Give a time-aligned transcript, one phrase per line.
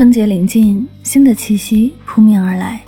[0.00, 2.80] 春节临近，新的气息扑面而来。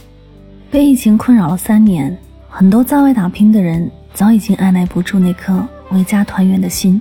[0.71, 6.99] 被疫情困扰了三年，很多在外打拼的人早已经按耐不住那颗回家团圆的心，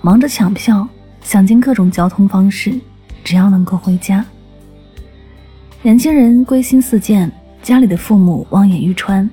[0.00, 0.88] 忙着抢票，
[1.20, 2.80] 想尽各种交通方式，
[3.22, 4.24] 只要能够回家。
[5.82, 7.30] 年轻人归心似箭，
[7.62, 9.28] 家里的父母望眼欲穿。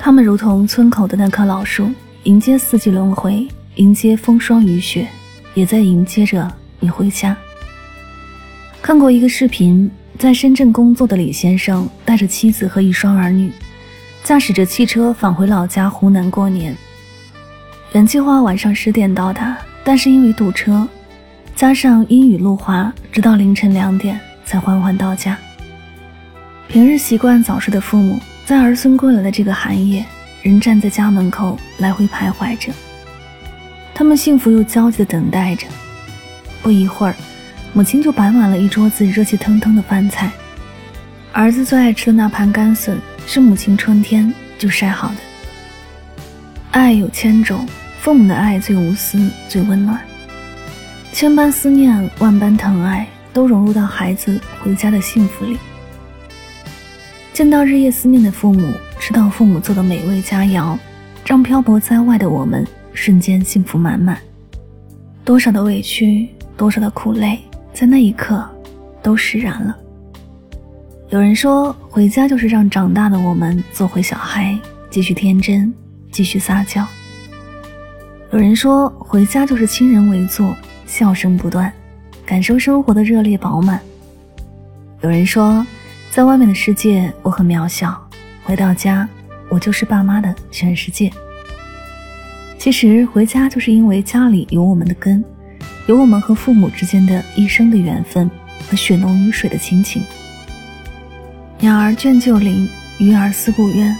[0.00, 1.88] 他们如同村口的那棵老树，
[2.24, 3.46] 迎接四季轮回，
[3.76, 5.06] 迎接风霜雨雪，
[5.54, 7.36] 也在迎接着你回家。
[8.90, 13.52] 看过一个视频，在深圳工作的李先生带着妻子和一双儿女，
[14.24, 16.76] 驾驶着汽车返回老家湖南过年。
[17.92, 20.88] 原计划晚上十点到达，但是因为堵车，
[21.54, 25.38] 加上阴雨路滑，直到凌晨两点才缓缓到家。
[26.66, 30.04] 平日习惯早睡的父母，在儿孙归来的这个寒夜，
[30.42, 32.72] 仍站在家门口来回徘徊着。
[33.94, 35.68] 他们幸福又焦急地等待着。
[36.60, 37.14] 不一会儿。
[37.72, 40.30] 母亲就摆满了一桌子热气腾腾的饭菜，
[41.32, 45.16] 儿子最爱吃的那盘干笋是母亲春天就晒好的。
[46.72, 47.64] 爱有千种，
[48.00, 50.00] 父母的爱最无私、最温暖，
[51.12, 55.56] 千般思念、万般疼爱，都融入到孩子回家的幸福里。
[57.32, 60.76] 见到日夜思念的父母，吃到父母做的美味佳肴，
[61.24, 64.18] 让漂泊在外的我们瞬间幸福满满。
[65.24, 67.38] 多少的委屈，多少的苦累。
[67.72, 68.44] 在那一刻，
[69.02, 69.76] 都释然了。
[71.08, 74.56] 有人说，回家就是让长大的我们做回小孩，
[74.90, 75.72] 继续天真，
[76.12, 76.86] 继续撒娇。
[78.32, 80.54] 有人说，回家就是亲人围坐，
[80.86, 81.72] 笑声不断，
[82.24, 83.80] 感受生活的热烈饱满。
[85.00, 85.66] 有人说，
[86.10, 88.00] 在外面的世界我很渺小，
[88.44, 89.08] 回到家，
[89.48, 91.10] 我就是爸妈的全世界。
[92.56, 95.24] 其实，回家就是因为家里有我们的根。
[95.86, 98.30] 有我们和父母之间的一生的缘分
[98.68, 100.02] 和血浓于水的亲情。
[101.58, 103.96] 鸟儿倦旧林，鱼儿思故渊。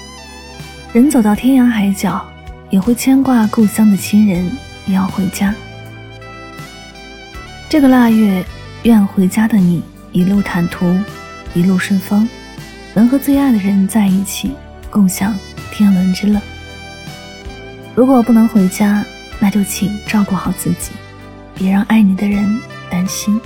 [0.92, 2.24] 人走到天涯海角，
[2.70, 4.50] 也会牵挂故乡的亲人，
[4.86, 5.54] 也要回家。
[7.68, 8.44] 这个腊月，
[8.82, 9.82] 愿回家的你
[10.12, 10.96] 一路坦途，
[11.54, 12.28] 一路顺风，
[12.94, 14.52] 能和最爱的人在一起，
[14.90, 15.34] 共享
[15.70, 16.40] 天伦之乐。
[17.94, 19.04] 如果不能回家，
[19.38, 20.90] 那就请照顾好自己。
[21.54, 23.40] 别让爱你的人担心。